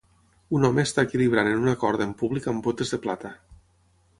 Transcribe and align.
Un 0.59 0.63
home 0.69 0.85
està 0.87 1.03
equilibrant 1.09 1.49
en 1.51 1.61
una 1.65 1.75
corda 1.83 2.07
en 2.09 2.15
públic 2.23 2.51
amb 2.53 2.65
botes 2.71 2.95
de 2.97 3.01
plata. 3.05 3.37